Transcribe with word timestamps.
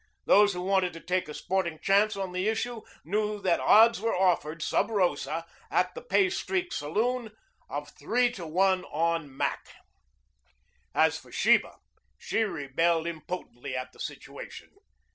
Those 0.25 0.53
who 0.53 0.63
wanted 0.63 0.93
to 0.93 0.99
take 0.99 1.29
a 1.29 1.33
sporting 1.35 1.77
chance 1.77 2.15
on 2.17 2.31
the 2.31 2.47
issue 2.47 2.81
knew 3.05 3.39
that 3.41 3.59
odds 3.59 4.01
were 4.01 4.15
offered 4.15 4.63
sub 4.63 4.89
rosa 4.89 5.45
at 5.69 5.93
the 5.93 6.01
Pay 6.01 6.31
Streak 6.31 6.73
saloon 6.73 7.29
of 7.69 7.87
three 7.91 8.31
to 8.31 8.47
one 8.47 8.83
on 8.85 9.37
Mac. 9.37 9.75
As 10.95 11.19
for 11.19 11.31
Sheba, 11.31 11.77
she 12.17 12.41
rebelled 12.41 13.05
impotently 13.05 13.75
at 13.75 13.91
the 13.91 13.99
situation. 13.99 14.71